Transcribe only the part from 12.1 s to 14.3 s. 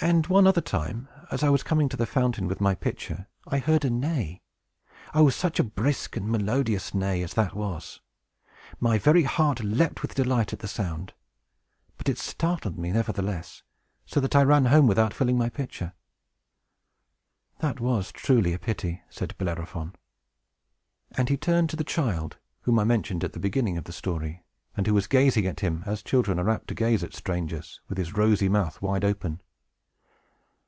startled me, nevertheless; so